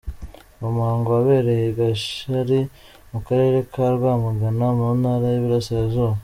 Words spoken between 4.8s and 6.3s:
Ntara y’Iburasirazuba.